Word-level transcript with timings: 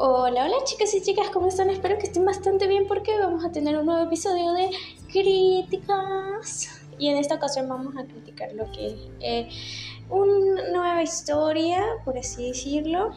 Hola, 0.00 0.44
hola 0.44 0.62
chicas 0.62 0.94
y 0.94 1.02
chicas, 1.02 1.28
¿cómo 1.30 1.48
están? 1.48 1.70
Espero 1.70 1.98
que 1.98 2.06
estén 2.06 2.24
bastante 2.24 2.68
bien 2.68 2.86
porque 2.86 3.18
vamos 3.18 3.44
a 3.44 3.50
tener 3.50 3.76
un 3.76 3.86
nuevo 3.86 4.04
episodio 4.04 4.52
de 4.52 4.70
críticas. 5.10 6.68
Y 7.00 7.08
en 7.08 7.16
esta 7.16 7.34
ocasión 7.34 7.68
vamos 7.68 7.96
a 7.96 8.04
criticar 8.04 8.52
lo 8.52 8.70
que 8.70 8.86
es 8.86 8.94
eh, 9.18 9.48
una 10.08 10.68
nueva 10.70 11.02
historia, 11.02 11.82
por 12.04 12.16
así 12.16 12.46
decirlo, 12.46 13.10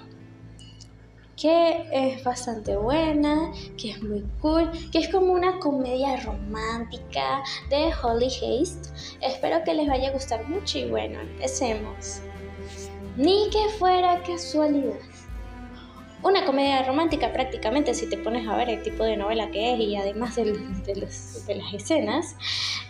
que 1.39 1.86
es 1.91 2.23
bastante 2.23 2.75
buena, 2.75 3.52
que 3.77 3.91
es 3.91 4.02
muy 4.02 4.25
cool, 4.41 4.71
que 4.91 4.98
es 4.98 5.09
como 5.09 5.34
una 5.34 5.59
comedia 5.59 6.20
romántica 6.21 7.43
de 7.70 7.91
Holly 7.93 8.25
Haste. 8.25 8.89
Espero 9.21 9.63
que 9.63 9.75
les 9.75 9.88
vaya 9.88 10.09
a 10.09 10.13
gustar 10.13 10.50
mucho 10.50 10.79
y 10.79 10.89
bueno, 10.89 11.20
empecemos. 11.20 12.21
Ni 13.18 13.51
que 13.51 13.69
fuera 13.77 14.23
casualidad 14.23 15.11
una 16.24 16.46
comedia 16.46 16.84
romántica 16.84 17.34
prácticamente, 17.34 17.93
si 17.93 18.07
te 18.07 18.18
pones 18.18 18.48
a 18.48 18.56
ver 18.56 18.70
el 18.70 18.84
tipo 18.84 19.04
de 19.04 19.18
novela 19.18 19.50
que 19.50 19.74
es 19.74 19.80
y 19.80 19.96
además 19.96 20.36
de, 20.36 20.46
las 20.96 21.74
escenas, 21.74 22.36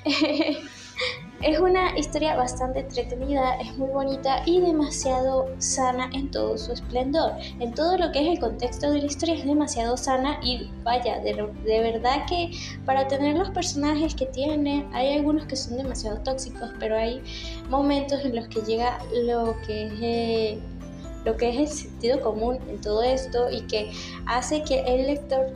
es 1.42 1.60
una 1.60 1.98
historia 1.98 2.36
bastante 2.36 2.82
entretenida, 2.82 3.56
es 3.56 3.76
muy 3.78 3.90
bonita 3.90 4.44
y 4.46 4.60
demasiado 4.60 5.50
sana 5.60 6.10
en 6.14 6.30
todo 6.30 6.58
su 6.58 6.74
esplendor. 6.74 7.34
En 7.60 7.74
todo 7.74 7.98
lo 7.98 8.12
que 8.12 8.20
es 8.20 8.28
el 8.28 8.40
contexto 8.40 8.92
de 8.92 9.00
la 9.00 9.06
historia 9.06 9.36
es 9.36 9.46
demasiado 9.46 9.96
sana 9.96 10.40
y 10.44 10.70
vaya, 10.84 11.20
de, 11.20 11.34
verdad 11.66 12.26
que 12.28 12.52
para 12.86 13.08
tener 13.08 13.38
los 13.38 13.50
personajes 13.52 14.14
que 14.14 14.26
tiene, 14.26 14.86
hay 14.94 15.14
algunos 15.14 15.46
que 15.46 15.56
son 15.56 15.78
demasiado 15.78 16.22
tóxicos, 16.22 16.72
pero 16.80 16.98
hay 16.98 17.22
momentos 17.70 18.24
en 18.26 18.36
los 18.36 18.48
que 18.50 18.62
llega 18.62 19.00
lo 19.14 19.56
que 19.66 19.86
es... 19.86 19.94
Eh, 20.02 20.60
lo 21.26 21.38
que 21.38 21.50
es 21.50 21.58
el 21.58 21.68
sentido 21.68 22.22
común 22.22 22.60
en 22.70 22.82
todo 22.82 23.04
esto 23.04 23.50
y 23.50 23.62
que 23.62 23.92
hace 24.26 24.64
que 24.64 24.82
el 24.82 25.08
lector 25.08 25.52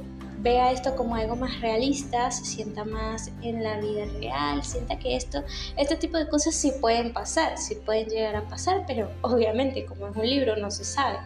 vea 0.46 0.72
esto 0.72 0.96
como 0.96 1.16
algo 1.16 1.36
más 1.36 1.60
realista, 1.60 2.30
se 2.30 2.46
sienta 2.46 2.86
más 2.86 3.32
en 3.42 3.64
la 3.64 3.80
vida 3.80 4.06
real, 4.20 4.64
sienta 4.64 5.00
que 5.00 5.16
esto, 5.16 5.44
este 5.76 5.96
tipo 5.96 6.18
de 6.20 6.30
cosas 6.30 6.54
sí 6.54 6.72
pueden 6.80 7.14
pasar, 7.14 7.58
sí 7.58 7.74
pueden 7.84 8.08
llegar 8.10 8.36
a 8.36 8.48
pasar, 8.48 8.84
pero 8.86 9.10
obviamente 9.22 9.86
como 9.86 10.08
es 10.08 10.16
un 10.16 10.30
libro 10.30 10.56
no 10.56 10.70
se 10.70 10.86
sabe. 10.86 11.18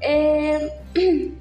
Eh, 0.00 0.72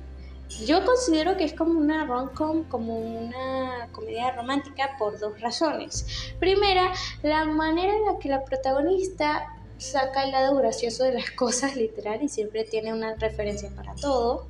yo 0.66 0.86
considero 0.86 1.38
que 1.38 1.46
es 1.46 1.54
como 1.54 1.80
una 1.80 2.06
rom-com, 2.06 2.66
como 2.66 2.98
una 2.98 3.88
comedia 3.94 4.32
romántica 4.32 4.92
por 5.00 5.18
dos 5.18 5.40
razones. 5.40 6.06
Primera, 6.40 6.92
la 7.22 7.46
manera 7.46 7.94
en 7.96 8.06
la 8.06 8.20
que 8.20 8.28
la 8.28 8.44
protagonista 8.44 9.48
saca 9.84 10.24
el 10.24 10.32
lado 10.32 10.56
gracioso 10.56 11.04
de 11.04 11.14
las 11.14 11.32
cosas, 11.36 11.76
literal, 11.76 12.22
y 12.24 12.30
siempre 12.30 12.64
tiene 12.64 12.94
una 12.94 13.16
referencia 13.16 13.70
para 13.76 13.94
todo. 13.96 14.46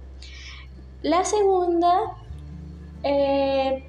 La 1.02 1.26
segunda, 1.26 2.16
eh, 3.04 3.84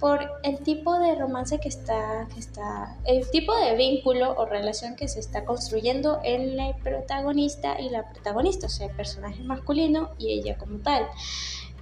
por 0.00 0.20
el 0.42 0.58
tipo 0.60 0.98
de 0.98 1.14
romance 1.14 1.58
que 1.58 1.68
está, 1.68 2.26
que 2.32 2.40
está, 2.40 2.96
el 3.04 3.28
tipo 3.30 3.54
de 3.56 3.76
vínculo 3.76 4.34
o 4.36 4.46
relación 4.46 4.96
que 4.96 5.08
se 5.08 5.20
está 5.20 5.44
construyendo 5.44 6.20
en 6.22 6.58
el 6.58 6.74
protagonista 6.76 7.80
y 7.80 7.90
la 7.90 8.10
protagonista, 8.10 8.66
o 8.66 8.70
sea, 8.70 8.86
el 8.86 8.94
personaje 8.94 9.42
masculino 9.42 10.10
y 10.18 10.32
ella 10.32 10.56
como 10.56 10.78
tal. 10.78 11.06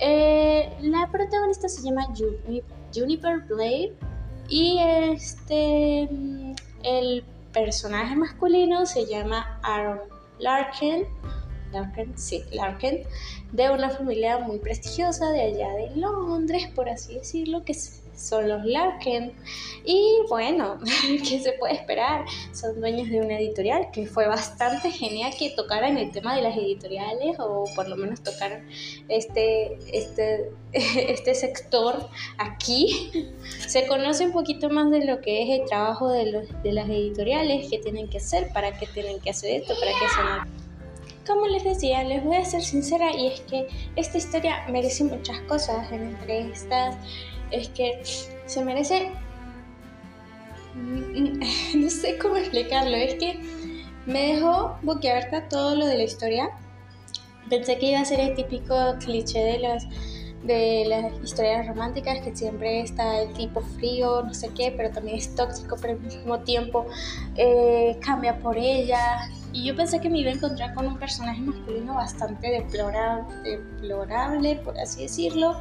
Eh, 0.01 0.73
la 0.81 1.09
protagonista 1.11 1.69
se 1.69 1.83
llama 1.83 2.09
Juniper 2.93 3.41
Blade 3.41 3.93
y 4.49 4.79
este 4.79 6.09
el 6.83 7.25
personaje 7.55 8.15
masculino 8.17 8.85
se 8.85 9.07
llama 9.07 9.59
Aaron 9.63 10.01
Larkin, 10.39 11.05
Larkin, 11.73 12.19
sí, 12.19 12.43
Larkin, 12.53 13.05
de 13.53 13.71
una 13.71 13.89
familia 13.89 14.39
muy 14.39 14.59
prestigiosa 14.59 15.31
de 15.31 15.41
allá 15.41 15.73
de 15.73 15.97
Londres, 15.97 16.69
por 16.75 16.89
así 16.89 17.15
decirlo, 17.15 17.65
que 17.65 17.75
son 18.17 18.49
los 18.49 18.65
Larkin. 18.65 19.33
Y 19.85 20.19
bueno, 20.29 20.79
¿qué 21.29 21.41
se 21.41 21.53
puede 21.53 21.75
esperar? 21.75 22.25
Son 22.53 22.79
dueños 22.81 23.09
de 23.09 23.21
una 23.21 23.39
editorial 23.39 23.91
que 23.93 24.07
fue 24.07 24.27
bastante 24.27 24.91
genial 24.91 25.33
que 25.39 25.51
tocaran 25.51 25.97
el 25.99 26.11
tema 26.11 26.35
de 26.37 26.43
las 26.43 26.57
editoriales 26.57 27.37
o 27.39 27.65
por 27.75 27.89
lo 27.89 27.97
menos 27.97 28.23
tocaran 28.23 28.69
este, 29.09 29.79
este, 29.93 30.53
este 30.73 31.35
sector 31.35 32.09
aquí. 32.39 33.13
Se 33.67 33.87
conoce 33.87 34.27
un 34.27 34.33
poquito 34.33 34.71
más 34.71 34.91
de 34.91 35.05
lo 35.05 35.21
que 35.21 35.43
es 35.43 35.61
el 35.61 35.67
trabajo 35.67 36.09
de, 36.11 36.31
los, 36.31 36.63
de 36.63 36.73
las 36.73 36.89
editoriales, 36.89 37.69
qué 37.71 37.79
tienen 37.79 38.09
que 38.09 38.19
hacer, 38.19 38.53
para 38.53 38.79
qué 38.79 38.87
tienen 38.87 39.21
que 39.21 39.31
hacer 39.31 39.63
esto, 39.63 39.75
para 39.81 39.93
qué 39.93 40.07
son 40.15 40.65
como 41.27 41.47
les 41.47 41.65
decía, 41.65 42.05
les 42.05 42.23
voy 42.23 42.37
a 42.37 42.45
ser 42.45 42.63
sincera 42.63 43.11
y 43.17 43.29
es 43.29 43.41
que 43.43 43.67
esta 43.97 44.19
historia 44.19 44.67
merece 44.69 45.05
muchas 45.05 45.41
cosas. 45.43 45.91
Entre 45.91 46.51
estas 46.51 46.97
es 47.51 47.69
que 47.69 48.01
se 48.47 48.65
merece... 48.65 49.11
No 51.77 51.89
sé 51.89 52.19
cómo 52.19 52.37
explicarlo, 52.37 52.97
es 52.97 53.15
que 53.15 53.39
me 54.07 54.35
dejó 54.35 54.77
boquiabierta 54.83 55.49
todo 55.49 55.77
lo 55.77 55.87
de 55.87 55.97
la 55.97 56.03
historia. 56.03 56.51
Pensé 57.49 57.79
que 57.79 57.91
iba 57.91 58.01
a 58.01 58.05
ser 58.05 58.21
el 58.21 58.35
típico 58.35 58.75
cliché 58.99 59.39
de 59.39 59.59
las 59.59 59.87
de 60.45 60.85
las 60.87 61.25
historias 61.25 61.67
románticas 61.67 62.21
que 62.21 62.37
siempre 62.37 62.83
está 62.83 63.23
el 63.23 63.33
tipo 63.33 63.63
frío, 63.63 64.23
no 64.23 64.35
sé 64.35 64.51
qué, 64.55 64.75
pero 64.77 64.91
también 64.91 65.17
es 65.17 65.35
tóxico, 65.35 65.77
pero 65.81 65.95
al 65.95 66.01
mismo 66.01 66.41
tiempo 66.41 66.87
eh, 67.37 67.97
cambia 68.05 68.39
por 68.39 68.59
ella. 68.59 69.31
Y 69.55 69.65
yo 69.65 69.77
pensé 69.77 70.01
que 70.01 70.11
me 70.11 70.19
iba 70.19 70.31
a 70.31 70.35
encontrar 70.35 70.75
con 70.75 70.87
un 70.87 70.99
personaje 70.99 71.41
masculino 71.41 71.95
bastante 71.95 72.51
deplorable, 72.51 73.35
deplorable 73.43 74.57
por 74.57 74.77
así 74.79 75.03
decirlo, 75.03 75.57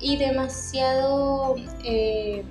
y 0.00 0.16
demasiado 0.16 1.56
eh, 1.84 2.44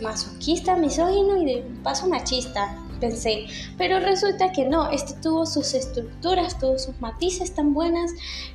masoquista, 0.00 0.76
misógino 0.76 1.36
y 1.36 1.44
de 1.44 1.66
paso 1.82 2.06
machista 2.06 2.78
pensé, 3.02 3.46
pero 3.76 3.98
resulta 3.98 4.52
que 4.52 4.64
no, 4.64 4.88
este 4.90 5.14
tuvo 5.20 5.44
sus 5.44 5.74
estructuras, 5.74 6.56
tuvo 6.60 6.78
sus 6.78 6.98
matices 7.00 7.52
tan 7.52 7.74
buenas, 7.74 8.12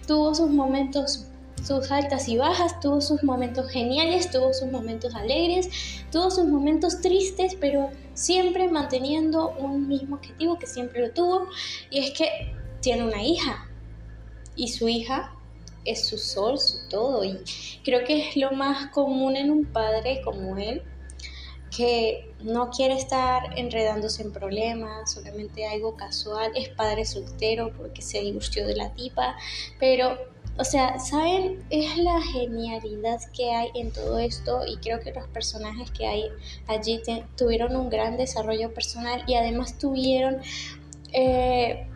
tuvo 0.08 0.34
sus 0.34 0.50
momentos 0.50 1.28
sus 1.63 1.91
altas 1.91 2.28
y 2.28 2.38
bajas, 2.38 2.79
tuvo 2.79 3.01
sus 3.01 3.23
momentos 3.23 3.69
geniales, 3.69 4.31
tuvo 4.31 4.53
sus 4.53 4.72
momentos 4.72 5.13
alegres, 5.16 5.69
tuvo 6.12 6.31
sus 6.31 6.45
momentos 6.45 7.01
tristes, 7.01 7.56
pero 7.59 7.90
siempre 8.13 8.68
manteniendo 8.69 9.50
un 9.57 9.88
mismo 9.88 10.16
objetivo 10.16 10.57
que 10.57 10.67
siempre 10.67 11.01
lo 11.01 11.12
tuvo, 11.12 11.47
y 11.90 12.00
es 12.00 12.12
que 12.12 12.56
tiene 12.81 13.03
una 13.06 13.23
hija, 13.23 13.69
y 14.56 14.69
su 14.69 14.88
hija 14.88 15.34
es 15.85 16.06
su 16.07 16.17
sol, 16.17 16.59
su 16.59 16.88
todo, 16.90 17.23
y 17.23 17.40
creo 17.84 18.03
que 18.06 18.29
es 18.29 18.35
lo 18.35 18.51
más 18.51 18.88
común 18.91 19.35
en 19.35 19.51
un 19.51 19.66
padre 19.66 20.22
como 20.23 20.57
él, 20.57 20.84
que 21.75 22.34
no 22.41 22.69
quiere 22.69 22.96
estar 22.96 23.57
enredándose 23.57 24.23
en 24.23 24.31
problemas, 24.31 25.12
solamente 25.12 25.67
algo 25.67 25.96
casual, 25.96 26.51
es 26.56 26.69
padre 26.69 27.06
soltero 27.06 27.72
porque 27.75 28.01
se 28.01 28.22
divorció 28.22 28.66
de 28.66 28.75
la 28.75 28.94
tipa, 28.94 29.35
pero, 29.79 30.17
o 30.59 30.63
sea, 30.63 30.97
¿saben? 31.00 31.63
Es 31.69 31.97
la 31.97 32.19
genialidad 32.22 33.19
que 33.35 33.51
hay 33.51 33.69
en 33.75 33.91
todo 33.91 34.18
esto 34.18 34.62
y 34.66 34.78
creo 34.78 35.00
que 35.00 35.12
los 35.12 35.28
personajes 35.28 35.91
que 35.91 36.07
hay 36.07 36.23
allí 36.68 37.00
tuvieron 37.35 37.75
un 37.75 37.90
gran 37.90 38.18
desarrollo 38.18 38.73
personal 38.73 39.23
y 39.28 39.35
además 39.35 39.78
tuvieron 39.78 40.38
eh, 41.13 41.88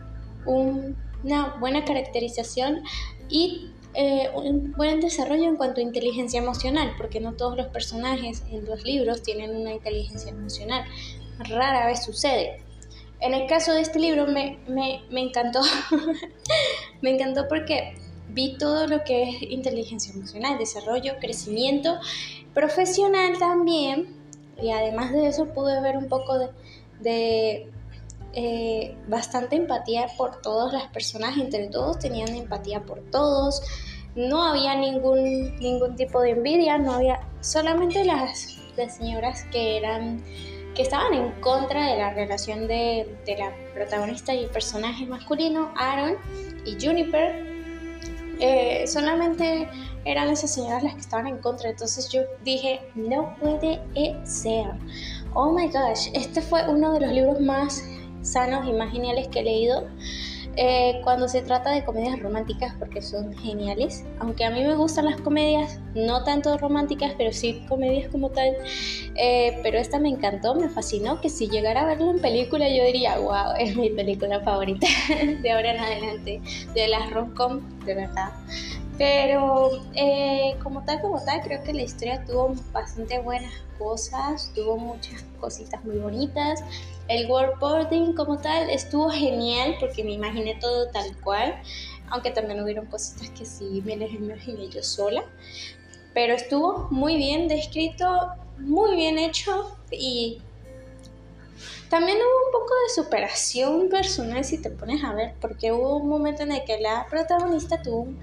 una 0.46 1.56
buena 1.58 1.84
caracterización 1.84 2.82
y 3.28 3.70
eh, 3.94 4.30
un 4.34 4.72
buen 4.72 5.00
desarrollo 5.00 5.44
en 5.44 5.56
cuanto 5.56 5.80
a 5.80 5.82
inteligencia 5.82 6.40
emocional, 6.40 6.92
porque 6.96 7.20
no 7.20 7.32
todos 7.34 7.56
los 7.56 7.66
personajes 7.66 8.44
en 8.50 8.64
los 8.64 8.84
libros 8.84 9.22
tienen 9.22 9.56
una 9.56 9.72
inteligencia 9.72 10.30
emocional. 10.30 10.84
Rara 11.38 11.86
vez 11.86 12.04
sucede. 12.04 12.62
En 13.20 13.34
el 13.34 13.46
caso 13.46 13.72
de 13.72 13.82
este 13.82 13.98
libro 13.98 14.26
me, 14.26 14.58
me, 14.66 15.02
me 15.10 15.20
encantó. 15.20 15.60
me 17.02 17.10
encantó 17.10 17.46
porque 17.48 17.94
vi 18.32 18.56
todo 18.56 18.86
lo 18.86 19.04
que 19.04 19.22
es 19.22 19.42
inteligencia 19.42 20.12
emocional, 20.12 20.58
desarrollo, 20.58 21.14
crecimiento 21.20 21.98
profesional 22.54 23.38
también. 23.38 24.16
Y 24.60 24.70
además 24.70 25.12
de 25.12 25.26
eso 25.26 25.46
pude 25.46 25.80
ver 25.80 25.96
un 25.96 26.08
poco 26.08 26.38
de, 27.00 27.70
eh, 28.34 28.96
bastante 29.08 29.56
empatía 29.56 30.06
por 30.16 30.40
todos 30.40 30.72
los 30.72 30.82
personajes, 30.88 31.44
entre 31.44 31.68
todos 31.68 31.98
tenían 31.98 32.34
empatía 32.34 32.82
por 32.82 33.00
todos, 33.10 33.62
no 34.14 34.44
había 34.44 34.74
ningún, 34.74 35.56
ningún 35.56 35.96
tipo 35.96 36.20
de 36.20 36.30
envidia, 36.30 36.78
no 36.78 36.92
había 36.92 37.20
solamente 37.40 38.04
las, 38.04 38.58
las 38.76 38.96
señoras 38.96 39.44
que 39.50 39.76
eran 39.78 40.22
que 40.74 40.82
estaban 40.82 41.12
en 41.12 41.32
contra 41.42 41.86
de 41.86 41.98
la 41.98 42.14
relación 42.14 42.66
de, 42.66 43.14
de 43.26 43.36
la 43.36 43.52
protagonista 43.74 44.34
y 44.34 44.44
el 44.44 44.48
personaje 44.50 45.04
masculino, 45.04 45.70
Aaron 45.76 46.16
y 46.64 46.82
Juniper, 46.82 47.51
eh, 48.44 48.88
solamente 48.88 49.68
eran 50.04 50.28
esas 50.28 50.52
señoras 50.52 50.82
las 50.82 50.94
que 50.94 51.00
estaban 51.00 51.28
en 51.28 51.38
contra. 51.38 51.70
Entonces 51.70 52.08
yo 52.10 52.22
dije, 52.42 52.80
no 52.96 53.36
puede 53.40 53.80
ser. 54.26 54.66
Oh 55.32 55.52
my 55.52 55.68
gosh, 55.68 56.08
este 56.12 56.42
fue 56.42 56.68
uno 56.68 56.92
de 56.94 57.00
los 57.00 57.12
libros 57.12 57.40
más 57.40 57.84
sanos 58.22 58.66
y 58.66 58.72
más 58.72 58.90
geniales 58.90 59.28
que 59.28 59.40
he 59.40 59.44
leído. 59.44 59.86
Eh, 60.56 61.00
cuando 61.02 61.28
se 61.28 61.42
trata 61.42 61.70
de 61.70 61.84
comedias 61.84 62.20
románticas 62.20 62.74
porque 62.78 63.00
son 63.00 63.34
geniales. 63.34 64.04
Aunque 64.18 64.44
a 64.44 64.50
mí 64.50 64.62
me 64.62 64.74
gustan 64.74 65.06
las 65.06 65.20
comedias, 65.20 65.78
no 65.94 66.24
tanto 66.24 66.56
románticas, 66.58 67.12
pero 67.16 67.32
sí 67.32 67.64
comedias 67.68 68.10
como 68.10 68.30
tal. 68.30 68.54
Eh, 69.16 69.58
pero 69.62 69.78
esta 69.78 69.98
me 69.98 70.08
encantó, 70.08 70.54
me 70.54 70.68
fascinó, 70.68 71.20
que 71.20 71.28
si 71.28 71.48
llegara 71.48 71.82
a 71.82 71.86
verlo 71.86 72.10
en 72.10 72.20
película 72.20 72.68
yo 72.68 72.84
diría, 72.84 73.18
wow, 73.18 73.54
es 73.58 73.76
mi 73.76 73.90
película 73.90 74.40
favorita 74.40 74.86
de 75.42 75.50
ahora 75.50 75.74
en 75.74 75.80
adelante, 75.80 76.42
de 76.74 76.88
las 76.88 77.10
rom-com, 77.10 77.60
de 77.84 77.94
verdad. 77.94 78.30
Pero 78.98 79.70
eh, 79.94 80.56
como 80.62 80.84
tal, 80.84 81.00
como 81.00 81.22
tal, 81.24 81.40
creo 81.42 81.62
que 81.62 81.72
la 81.72 81.82
historia 81.82 82.24
tuvo 82.24 82.54
bastante 82.72 83.18
buenas 83.20 83.52
cosas, 83.78 84.52
tuvo 84.54 84.76
muchas 84.76 85.24
cositas 85.40 85.82
muy 85.84 85.98
bonitas. 85.98 86.62
El 87.08 87.28
worldboarding 87.30 88.14
como 88.14 88.38
tal 88.38 88.68
estuvo 88.70 89.10
genial 89.10 89.76
porque 89.80 90.04
me 90.04 90.12
imaginé 90.12 90.56
todo 90.60 90.88
tal 90.88 91.16
cual, 91.22 91.60
aunque 92.10 92.30
también 92.30 92.62
hubieron 92.62 92.86
cositas 92.86 93.30
que 93.30 93.46
sí 93.46 93.82
me 93.84 93.96
las 93.96 94.12
imaginé 94.12 94.68
yo 94.68 94.82
sola. 94.82 95.24
Pero 96.12 96.34
estuvo 96.34 96.88
muy 96.90 97.16
bien 97.16 97.48
descrito, 97.48 98.06
muy 98.58 98.94
bien 98.96 99.18
hecho 99.18 99.74
y 99.90 100.42
también 101.88 102.16
hubo 102.16 102.46
un 102.46 102.52
poco 102.52 102.74
de 102.86 103.02
superación 103.02 103.88
personal 103.88 104.44
si 104.44 104.58
te 104.58 104.70
pones 104.70 105.04
a 105.04 105.12
ver, 105.12 105.34
porque 105.40 105.72
hubo 105.72 105.96
un 105.96 106.08
momento 106.08 106.42
en 106.42 106.52
el 106.52 106.64
que 106.64 106.78
la 106.80 107.06
protagonista 107.10 107.82
tuvo 107.82 108.00
un 108.02 108.20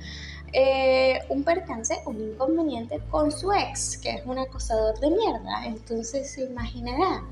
eh, 0.53 1.19
un 1.29 1.43
percance, 1.43 1.99
un 2.05 2.19
inconveniente 2.19 2.99
con 3.09 3.31
su 3.31 3.51
ex, 3.51 3.97
que 3.97 4.11
es 4.11 4.25
un 4.25 4.39
acosador 4.39 4.99
de 4.99 5.09
mierda. 5.11 5.65
Entonces 5.65 6.31
se 6.31 6.43
imaginará. 6.43 7.23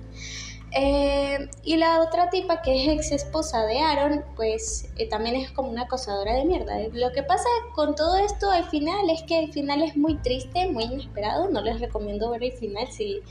Eh, 0.71 1.49
y 1.63 1.77
la 1.77 2.01
otra 2.01 2.29
tipa 2.29 2.61
que 2.61 2.83
es 2.83 2.89
ex 2.89 3.11
esposa 3.11 3.65
de 3.65 3.79
Aaron, 3.79 4.23
pues 4.35 4.89
eh, 4.97 5.07
también 5.07 5.35
es 5.37 5.49
como 5.51 5.69
una 5.69 5.83
acosadora 5.83 6.33
de 6.35 6.45
mierda. 6.45 6.75
Lo 6.93 7.11
que 7.13 7.23
pasa 7.23 7.47
con 7.73 7.95
todo 7.95 8.17
esto 8.17 8.51
al 8.51 8.65
final 8.65 9.09
es 9.09 9.23
que 9.23 9.39
el 9.39 9.53
final 9.53 9.81
es 9.81 9.95
muy 9.95 10.15
triste, 10.17 10.67
muy 10.67 10.83
inesperado. 10.83 11.49
No 11.49 11.61
les 11.61 11.79
recomiendo 11.79 12.29
ver 12.31 12.43
el 12.43 12.51
final 12.51 12.87
si, 12.91 13.21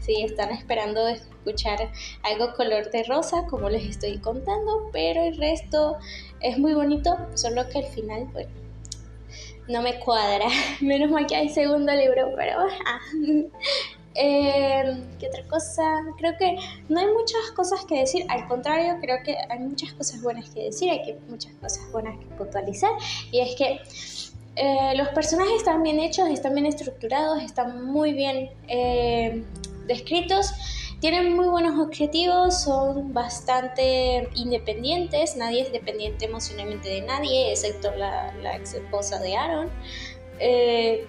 si 0.00 0.22
están 0.22 0.50
esperando 0.50 1.06
escuchar 1.08 1.90
algo 2.22 2.54
color 2.54 2.90
de 2.90 3.02
rosa, 3.04 3.44
como 3.50 3.68
les 3.68 3.84
estoy 3.84 4.18
contando. 4.18 4.88
Pero 4.92 5.22
el 5.22 5.36
resto 5.36 5.98
es 6.40 6.58
muy 6.58 6.74
bonito, 6.74 7.16
solo 7.34 7.68
que 7.68 7.78
al 7.78 7.86
final, 7.86 8.26
bueno 8.32 8.63
no 9.68 9.82
me 9.82 9.98
cuadra. 10.00 10.46
Menos 10.80 11.10
mal 11.10 11.26
que 11.26 11.36
hay 11.36 11.48
segundo 11.48 11.92
libro, 11.92 12.32
pero 12.36 12.60
ah. 12.86 13.00
eh, 14.14 15.02
¿Qué 15.18 15.28
otra 15.28 15.44
cosa? 15.48 15.82
Creo 16.18 16.36
que 16.38 16.56
no 16.88 17.00
hay 17.00 17.06
muchas 17.06 17.50
cosas 17.54 17.84
que 17.84 18.00
decir, 18.00 18.26
al 18.28 18.46
contrario, 18.46 18.98
creo 19.00 19.18
que 19.24 19.36
hay 19.48 19.58
muchas 19.58 19.92
cosas 19.94 20.22
buenas 20.22 20.50
que 20.50 20.64
decir, 20.64 20.90
hay 20.90 21.02
que, 21.02 21.18
muchas 21.28 21.52
cosas 21.54 21.90
buenas 21.90 22.18
que 22.18 22.26
puntualizar, 22.36 22.92
y 23.32 23.40
es 23.40 23.56
que 23.56 23.80
eh, 24.56 24.96
los 24.96 25.08
personajes 25.08 25.54
están 25.56 25.82
bien 25.82 25.98
hechos, 25.98 26.28
están 26.28 26.54
bien 26.54 26.66
estructurados, 26.66 27.42
están 27.42 27.84
muy 27.84 28.12
bien 28.12 28.50
eh, 28.68 29.42
descritos 29.86 30.52
tienen 31.04 31.36
muy 31.36 31.48
buenos 31.48 31.78
objetivos, 31.78 32.62
son 32.62 33.12
bastante 33.12 34.26
independientes, 34.36 35.36
nadie 35.36 35.60
es 35.60 35.70
dependiente 35.70 36.24
emocionalmente 36.24 36.88
de 36.88 37.02
nadie, 37.02 37.52
excepto 37.52 37.94
la, 37.94 38.32
ex 38.56 38.72
esposa 38.72 39.18
de 39.18 39.36
Aaron. 39.36 39.68
Eh, 40.38 41.06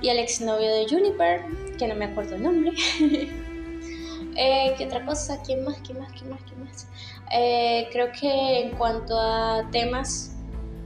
y 0.00 0.08
el 0.08 0.18
exnovio 0.18 0.72
de 0.72 0.86
Juniper, 0.88 1.42
que 1.78 1.86
no 1.86 1.94
me 1.94 2.06
acuerdo 2.06 2.36
el 2.36 2.42
nombre. 2.42 2.72
eh, 4.34 4.74
¿Qué 4.78 4.86
otra 4.86 5.04
cosa? 5.04 5.42
¿Quién 5.42 5.62
más? 5.62 5.76
¿Quién 5.84 5.98
más? 5.98 6.10
¿Quién 6.12 6.30
más? 6.30 6.40
¿Quién 6.44 6.64
más? 6.64 6.88
Eh, 7.30 7.86
creo 7.92 8.10
que 8.18 8.60
en 8.62 8.78
cuanto 8.78 9.20
a 9.20 9.68
temas 9.70 10.36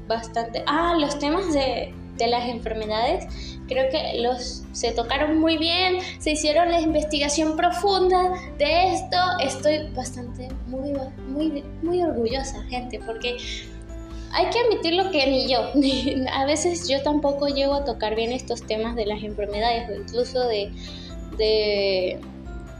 bastante... 0.08 0.64
Ah, 0.66 0.96
los 0.98 1.16
temas 1.20 1.52
de, 1.52 1.94
de 2.24 2.30
las 2.30 2.48
enfermedades 2.48 3.26
creo 3.72 3.88
que 3.90 4.20
los 4.20 4.64
se 4.72 4.92
tocaron 4.92 5.38
muy 5.38 5.56
bien, 5.56 5.98
se 6.18 6.32
hicieron 6.32 6.70
la 6.70 6.80
investigación 6.80 7.56
profunda 7.56 8.32
de 8.58 8.92
esto. 8.92 9.16
Estoy 9.40 9.90
bastante 9.94 10.48
muy 10.66 10.92
muy 11.28 11.64
muy 11.82 12.02
orgullosa, 12.02 12.62
gente, 12.64 13.00
porque 13.04 13.36
hay 14.32 14.46
que 14.50 14.58
admitir 14.58 14.94
lo 14.94 15.10
que 15.10 15.26
ni 15.26 15.48
yo. 15.48 15.70
a 16.32 16.44
veces 16.46 16.88
yo 16.88 17.02
tampoco 17.02 17.48
llego 17.48 17.74
a 17.74 17.84
tocar 17.84 18.14
bien 18.14 18.32
estos 18.32 18.62
temas 18.62 18.96
de 18.96 19.06
las 19.06 19.22
enfermedades 19.22 19.88
o 19.90 19.94
incluso 19.94 20.46
de 20.46 20.72
de 21.36 22.20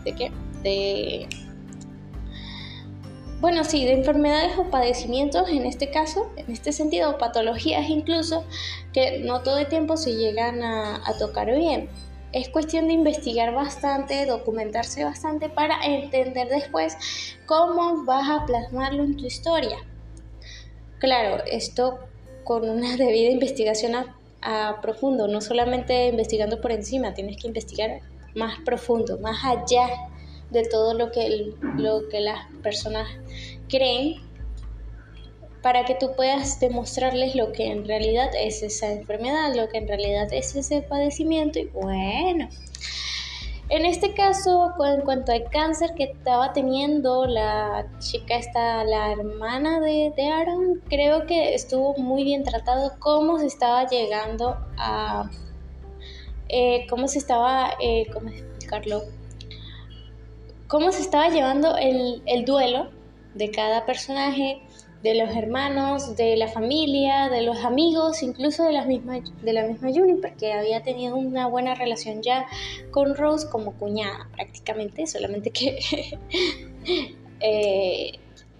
de 0.05 0.13
qué? 0.13 0.33
De 0.63 1.29
bueno, 3.43 3.65
sí, 3.65 3.85
de 3.85 3.95
enfermedades 3.95 4.57
o 4.57 4.71
padecimientos 4.71 5.49
en 5.49 5.67
este 5.67 5.91
caso, 5.91 6.31
en 6.37 6.49
este 6.53 6.71
sentido, 6.71 7.19
patologías 7.19 7.91
incluso, 7.91 8.45
que 8.93 9.19
no 9.19 9.43
todo 9.43 9.59
el 9.59 9.67
tiempo 9.67 9.97
se 9.97 10.15
llegan 10.15 10.63
a, 10.63 11.03
tocar 11.19 11.53
bien. 11.53 11.89
Es 12.31 12.49
cuestión 12.51 12.87
de 12.87 12.93
investigar 12.93 13.53
bastante, 13.53 14.27
documentarse 14.27 15.03
bastante 15.03 15.49
para 15.49 15.85
entender 15.85 16.51
después 16.51 16.97
cómo 17.45 18.05
vas 18.05 18.31
a 18.31 18.47
plasmarlo 18.47 19.03
en 19.03 19.17
tu 19.17 19.27
historia. 19.27 19.79
Claro, 21.01 21.43
esto 21.45 21.99
con 22.45 22.71
una 22.71 22.97
debida 22.97 23.29
investigación 23.29 23.97
a, 23.97 24.17
a 24.41 24.81
profundo, 24.81 25.27
no 25.27 25.41
solamente 25.41 26.07
investigando 26.07 26.61
por 26.61 26.71
encima, 26.71 27.13
tienes 27.13 27.39
que 27.39 27.49
investigar 27.49 28.03
más 28.37 28.61
profundo, 28.61 29.19
más 29.19 29.45
allá 29.45 29.89
de 30.53 30.65
todo 30.65 30.95
lo 30.95 31.11
que, 31.11 31.55
lo 31.77 32.09
que 32.09 32.21
las 32.21 32.47
personas 32.63 33.09
creen 33.69 34.21
para 35.63 35.85
que 35.85 35.95
tú 35.95 36.13
puedas 36.17 36.59
demostrarles 36.61 37.35
lo 37.35 37.53
que 37.53 37.71
en 37.71 37.87
realidad 37.87 38.31
es 38.35 38.63
esa 38.63 38.93
enfermedad, 38.93 39.55
lo 39.55 39.69
que 39.69 39.79
en 39.79 39.89
realidad 39.89 40.29
es 40.33 40.55
ese 40.57 40.83
padecimiento 40.83 41.61
y 41.61 41.67
bueno. 41.67 42.49
En 43.69 43.87
este 43.87 44.13
caso, 44.13 44.75
en 44.85 45.01
cuanto 45.01 45.33
al 45.33 45.49
cáncer 45.49 45.95
que 45.95 46.05
estaba 46.05 46.53
teniendo 46.53 47.25
la 47.25 47.87
chica 48.01 48.37
esta, 48.37 48.85
la 48.85 49.13
hermana 49.13 49.81
de, 49.81 50.13
de 50.15 50.29
Aaron, 50.29 50.83
creo 50.91 51.27
que 51.27 51.55
estuvo 51.55 51.95
muy 51.95 52.25
bien 52.25 52.43
tratado 52.43 52.93
cómo 52.99 53.39
se 53.39 53.47
estaba 53.47 53.87
llegando 53.87 54.59
a... 54.77 55.31
Eh, 56.51 56.87
cómo 56.91 57.09
se 57.09 57.19
estaba, 57.19 57.71
eh, 57.81 58.09
¿cómo 58.13 58.29
explicarlo? 58.29 59.05
Cómo 60.73 60.91
se 60.91 61.03
estaba 61.03 61.29
llevando 61.29 61.77
el, 61.77 62.45
duelo 62.47 62.89
de 63.35 63.51
cada 63.51 63.85
personaje, 63.85 64.63
de 65.03 65.15
los 65.15 65.29
hermanos, 65.37 66.17
de 66.17 66.35
la 66.35 66.49
familia, 66.49 67.29
de 67.29 67.43
los 67.43 67.63
amigos, 67.63 68.23
incluso 68.23 68.65
de 68.65 68.73
la 68.73 68.87
misma, 68.87 69.21
de 69.21 69.53
la 69.53 69.67
misma 69.67 69.91
Juniper, 69.91 70.35
que 70.35 70.55
había 70.55 70.83
tenido 70.83 71.15
una 71.17 71.47
buena 71.47 71.75
relación 71.75 72.23
ya 72.23 72.47
con 72.91 73.15
Rose 73.15 73.51
como 73.51 73.75
cuñada 73.75 74.31
prácticamente, 74.35 75.07
solamente 75.07 75.51
que 75.51 75.79
eh, 77.41 78.13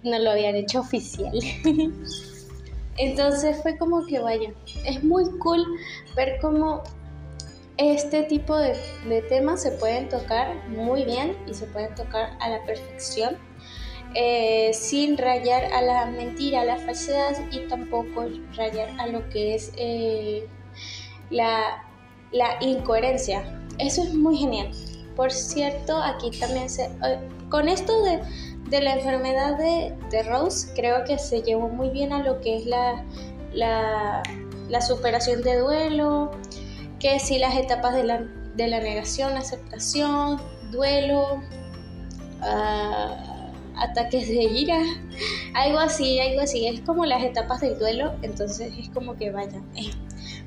no 0.03 0.19
lo 0.19 0.29
habían 0.29 0.55
hecho 0.55 0.81
oficial. 0.81 1.33
Entonces 2.97 3.59
fue 3.63 3.75
como 3.79 4.05
que 4.05 4.19
vaya, 4.19 4.53
es 4.85 5.03
muy 5.03 5.23
cool 5.39 5.65
ver 6.15 6.37
cómo 6.39 6.83
este 7.77 8.23
tipo 8.23 8.55
de, 8.57 8.75
temas 9.29 9.63
se 9.63 9.71
pueden 9.71 10.07
tocar 10.09 10.67
muy 10.69 11.05
bien 11.05 11.35
y 11.47 11.53
se 11.53 11.65
pueden 11.65 11.93
tocar 11.95 12.37
a 12.39 12.49
la 12.49 12.63
perfección. 12.65 13.37
Eh, 14.15 14.71
sin 14.73 15.17
rayar 15.17 15.73
a 15.73 15.81
la 15.81 16.05
mentira, 16.05 16.61
a 16.61 16.65
la 16.65 16.77
falsedad 16.77 17.35
y 17.51 17.67
tampoco 17.67 18.27
rayar 18.55 18.89
a 18.99 19.07
lo 19.07 19.27
que 19.29 19.55
es 19.55 19.71
eh, 19.75 20.47
la, 21.31 21.81
incoherencia. 22.61 23.43
Eso 23.79 24.03
es 24.03 24.13
muy 24.13 24.37
genial. 24.37 24.69
Por 25.15 25.31
cierto, 25.31 25.97
aquí 25.97 26.29
también 26.39 26.69
se... 26.69 26.85
Eh, 26.85 27.19
con 27.49 27.67
esto 27.67 27.93
de, 28.03 28.81
la 28.81 28.95
enfermedad 28.95 29.57
de, 29.57 30.23
Rose, 30.23 30.73
creo 30.75 31.03
que 31.05 31.17
se 31.17 31.41
llevó 31.41 31.69
muy 31.69 31.89
bien 31.89 32.13
a 32.13 32.23
lo 32.23 32.39
que 32.41 32.57
es 32.57 32.65
la, 32.65 33.03
la 33.53 34.81
superación 34.81 35.41
de 35.41 35.57
duelo, 35.57 36.31
que 37.03 37.19
si 37.19 37.37
las 37.37 37.57
etapas 37.57 37.93
de 37.95 38.05
la, 38.05 38.79
negación, 38.79 39.35
aceptación, 39.35 40.41
duelo, 40.71 41.43
ah, 42.41 43.51
ataques 43.75 44.29
de 44.29 44.43
ira, 44.43 44.79
algo 45.53 45.79
así, 45.79 46.21
algo 46.21 46.39
así, 46.39 46.65
es 46.65 46.79
como 46.79 47.05
las 47.05 47.21
etapas 47.21 47.59
del 47.59 47.77
duelo, 47.77 48.13
entonces 48.21 48.71
es 48.79 48.87
como 48.89 49.17
que 49.17 49.31
vaya, 49.31 49.61
eh, 49.75 49.91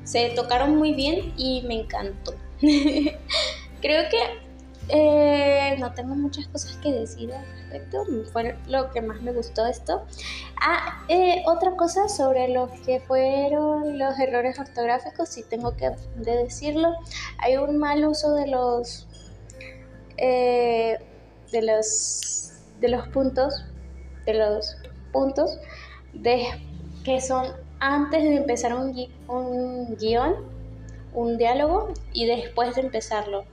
se 0.03 0.29
tocaron 0.29 0.75
muy 0.77 0.95
bien 0.95 1.31
y 1.37 1.61
me 1.61 1.81
encantó. 1.81 2.33
Creo 2.59 4.09
que 4.09 4.46
eh, 4.89 5.75
no 5.79 5.93
tengo 5.93 6.15
muchas 6.15 6.47
cosas 6.47 6.77
que 6.77 6.91
decir 6.91 7.33
al 7.33 7.45
respecto, 7.45 8.05
fue 8.31 8.55
lo 8.67 8.89
que 8.91 9.01
más 9.01 9.21
me 9.21 9.33
gustó 9.33 9.65
esto. 9.65 10.05
Ah, 10.61 11.03
eh, 11.09 11.43
otra 11.45 11.75
cosa 11.75 12.07
sobre 12.07 12.47
lo 12.47 12.69
que 12.85 13.01
fueron 13.01 13.99
los 13.99 14.17
errores 14.17 14.57
ortográficos, 14.59 15.29
si 15.29 15.43
tengo 15.43 15.75
que 15.75 15.91
decirlo, 16.15 16.95
hay 17.39 17.57
un 17.57 17.77
mal 17.77 18.05
uso 18.05 18.33
de 18.33 18.47
los, 18.47 19.07
eh, 20.17 20.99
de 21.51 21.61
los, 21.61 22.51
de 22.79 22.87
los 22.87 23.07
puntos, 23.09 23.65
de 24.25 24.35
los 24.35 24.77
puntos, 25.11 25.59
que 27.03 27.21
son 27.21 27.47
antes 27.79 28.23
de 28.23 28.37
empezar 28.37 28.73
un, 28.73 28.95
un 29.27 29.97
guion, 29.97 30.35
un 31.13 31.37
diálogo 31.37 31.93
y 32.13 32.25
después 32.25 32.75
de 32.75 32.81
empezarlo. 32.81 33.45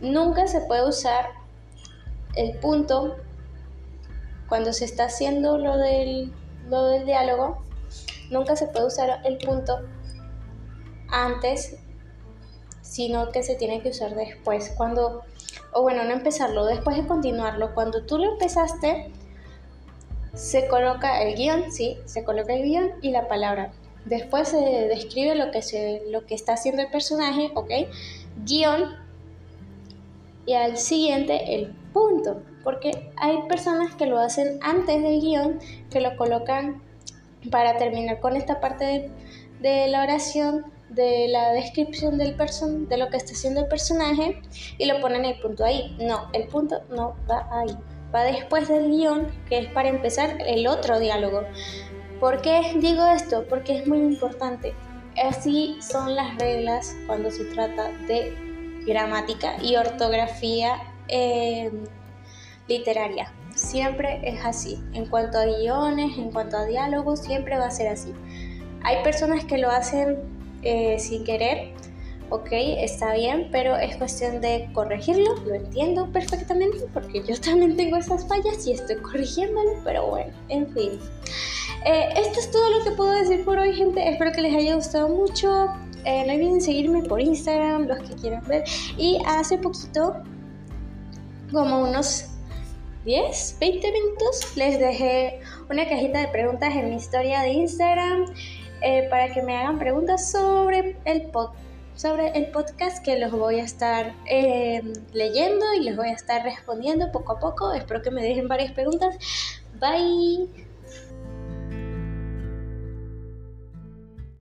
Nunca 0.00 0.46
se 0.46 0.60
puede 0.60 0.86
usar 0.86 1.30
el 2.34 2.58
punto 2.58 3.16
cuando 4.48 4.72
se 4.72 4.84
está 4.84 5.04
haciendo 5.04 5.58
lo 5.58 5.76
del, 5.76 6.32
lo 6.68 6.84
del 6.84 7.06
diálogo. 7.06 7.62
Nunca 8.30 8.56
se 8.56 8.66
puede 8.66 8.86
usar 8.86 9.20
el 9.24 9.38
punto 9.38 9.80
antes, 11.08 11.78
sino 12.82 13.30
que 13.30 13.42
se 13.42 13.54
tiene 13.56 13.82
que 13.82 13.90
usar 13.90 14.14
después. 14.14 14.72
Cuando, 14.76 15.22
o 15.72 15.82
bueno, 15.82 16.04
no 16.04 16.12
empezarlo, 16.12 16.64
después 16.64 16.96
de 16.96 17.06
continuarlo. 17.06 17.74
Cuando 17.74 18.04
tú 18.04 18.18
lo 18.18 18.32
empezaste, 18.32 19.10
se 20.34 20.68
coloca 20.68 21.22
el 21.22 21.34
guion, 21.34 21.72
sí, 21.72 21.98
se 22.04 22.24
coloca 22.24 22.54
el 22.54 22.62
guion 22.62 22.90
y 23.00 23.10
la 23.10 23.28
palabra. 23.28 23.72
Después 24.04 24.48
se 24.48 24.58
describe 24.58 25.34
lo 25.34 25.50
que, 25.50 25.62
se, 25.62 26.02
lo 26.10 26.26
que 26.26 26.34
está 26.34 26.52
haciendo 26.52 26.82
el 26.82 26.90
personaje, 26.90 27.50
¿ok? 27.54 27.70
Guión 28.44 29.05
y 30.46 30.54
al 30.54 30.76
siguiente 30.76 31.54
el 31.54 31.74
punto, 31.92 32.42
porque 32.62 33.10
hay 33.16 33.36
personas 33.48 33.94
que 33.94 34.06
lo 34.06 34.18
hacen 34.18 34.58
antes 34.62 35.02
del 35.02 35.20
guion, 35.20 35.58
que 35.90 36.00
lo 36.00 36.16
colocan 36.16 36.82
para 37.50 37.76
terminar 37.76 38.20
con 38.20 38.36
esta 38.36 38.60
parte 38.60 39.10
de, 39.60 39.88
la 39.88 40.02
oración, 40.02 40.72
de 40.88 41.28
la 41.28 41.52
descripción 41.52 42.16
del 42.18 42.34
person 42.34 42.88
de 42.88 42.96
lo 42.96 43.08
que 43.08 43.16
está 43.16 43.32
haciendo 43.32 43.60
el 43.60 43.68
personaje 43.68 44.40
y 44.78 44.86
lo 44.86 45.00
ponen 45.00 45.24
el 45.24 45.38
punto 45.40 45.64
ahí. 45.64 45.96
No, 46.00 46.28
el 46.32 46.46
punto 46.48 46.82
no 46.90 47.16
va 47.28 47.48
ahí 47.52 47.76
va 48.14 48.24
después 48.24 48.68
del 48.68 48.90
guion, 48.90 49.26
que 49.48 49.58
es 49.58 49.68
para 49.70 49.88
empezar 49.88 50.38
el 50.46 50.66
otro 50.66 50.98
diálogo. 50.98 51.42
¿Por 52.20 52.40
qué 52.40 52.76
digo 52.80 53.04
esto? 53.06 53.44
Porque 53.48 53.78
es 53.78 53.86
muy 53.86 53.98
importante. 53.98 54.74
Así 55.22 55.76
son 55.80 56.14
las 56.14 56.36
reglas 56.38 56.94
cuando 57.06 57.30
se 57.30 57.44
trata 57.46 57.90
de 58.06 58.45
gramática 58.86 59.56
y 59.62 59.76
ortografía 59.76 60.82
eh, 61.08 61.70
literaria. 62.68 63.32
Siempre 63.54 64.20
es 64.22 64.44
así. 64.44 64.82
En 64.92 65.06
cuanto 65.06 65.38
a 65.38 65.46
guiones, 65.46 66.16
en 66.18 66.30
cuanto 66.30 66.56
a 66.56 66.66
diálogos, 66.66 67.20
siempre 67.20 67.56
va 67.56 67.66
a 67.66 67.70
ser 67.70 67.88
así. 67.88 68.12
Hay 68.82 69.02
personas 69.02 69.44
que 69.44 69.58
lo 69.58 69.70
hacen 69.70 70.18
eh, 70.62 70.98
sin 70.98 71.24
querer, 71.24 71.72
ok, 72.30 72.48
está 72.50 73.14
bien, 73.14 73.48
pero 73.52 73.76
es 73.76 73.96
cuestión 73.96 74.40
de 74.40 74.68
corregirlo, 74.72 75.36
lo 75.46 75.54
entiendo 75.54 76.10
perfectamente 76.12 76.78
porque 76.92 77.22
yo 77.22 77.40
también 77.40 77.76
tengo 77.76 77.96
esas 77.96 78.26
fallas 78.26 78.66
y 78.66 78.72
estoy 78.72 78.96
corrigiéndolo, 78.96 79.72
pero 79.84 80.06
bueno, 80.06 80.32
en 80.48 80.68
fin. 80.72 80.98
Eh, 81.84 82.08
esto 82.16 82.40
es 82.40 82.50
todo 82.50 82.68
lo 82.70 82.84
que 82.84 82.90
puedo 82.92 83.12
decir 83.12 83.44
por 83.44 83.58
hoy, 83.58 83.72
gente. 83.74 84.08
Espero 84.08 84.32
que 84.32 84.40
les 84.40 84.54
haya 84.54 84.74
gustado 84.74 85.08
mucho. 85.08 85.68
Eh, 86.06 86.24
no 86.26 86.32
olviden 86.34 86.60
seguirme 86.60 87.02
por 87.02 87.20
Instagram, 87.20 87.86
los 87.86 87.98
que 87.98 88.14
quieran 88.14 88.44
ver. 88.46 88.64
Y 88.96 89.18
hace 89.26 89.58
poquito, 89.58 90.14
como 91.52 91.80
unos 91.80 92.26
10, 93.04 93.56
20 93.60 93.92
minutos, 93.92 94.56
les 94.56 94.78
dejé 94.78 95.40
una 95.68 95.88
cajita 95.88 96.20
de 96.20 96.28
preguntas 96.28 96.74
en 96.74 96.90
mi 96.90 96.96
historia 96.96 97.42
de 97.42 97.50
Instagram 97.50 98.26
eh, 98.82 99.06
para 99.10 99.32
que 99.32 99.42
me 99.42 99.56
hagan 99.56 99.78
preguntas 99.78 100.30
sobre 100.30 100.96
el 101.04 101.22
podcast 101.30 101.66
sobre 101.96 102.28
el 102.36 102.48
podcast 102.48 103.02
que 103.02 103.18
los 103.18 103.32
voy 103.32 103.58
a 103.58 103.64
estar 103.64 104.14
eh, 104.26 104.82
leyendo 105.14 105.64
y 105.72 105.82
les 105.82 105.96
voy 105.96 106.08
a 106.08 106.12
estar 106.12 106.44
respondiendo 106.44 107.10
poco 107.10 107.32
a 107.32 107.40
poco. 107.40 107.72
Espero 107.72 108.02
que 108.02 108.10
me 108.10 108.22
dejen 108.22 108.48
varias 108.48 108.72
preguntas. 108.72 109.16
Bye. 109.80 110.65